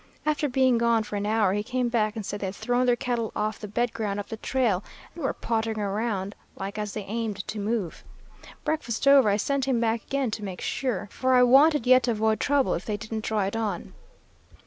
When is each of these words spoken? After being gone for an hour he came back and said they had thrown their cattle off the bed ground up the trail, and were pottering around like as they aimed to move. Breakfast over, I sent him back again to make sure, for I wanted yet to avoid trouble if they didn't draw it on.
After 0.25 0.49
being 0.49 0.79
gone 0.79 1.03
for 1.03 1.15
an 1.15 1.27
hour 1.27 1.53
he 1.53 1.61
came 1.61 1.87
back 1.87 2.15
and 2.15 2.25
said 2.25 2.39
they 2.39 2.47
had 2.47 2.55
thrown 2.55 2.87
their 2.87 2.95
cattle 2.95 3.31
off 3.35 3.59
the 3.59 3.67
bed 3.67 3.93
ground 3.93 4.19
up 4.19 4.29
the 4.29 4.37
trail, 4.37 4.83
and 5.13 5.23
were 5.23 5.31
pottering 5.31 5.77
around 5.77 6.33
like 6.55 6.79
as 6.79 6.95
they 6.95 7.03
aimed 7.03 7.47
to 7.49 7.59
move. 7.59 8.03
Breakfast 8.63 9.07
over, 9.07 9.29
I 9.29 9.37
sent 9.37 9.65
him 9.65 9.79
back 9.79 10.01
again 10.01 10.31
to 10.31 10.43
make 10.43 10.59
sure, 10.59 11.07
for 11.11 11.35
I 11.35 11.43
wanted 11.43 11.85
yet 11.85 12.01
to 12.09 12.11
avoid 12.13 12.39
trouble 12.39 12.73
if 12.73 12.83
they 12.83 12.97
didn't 12.97 13.23
draw 13.25 13.43
it 13.43 13.55
on. 13.55 13.93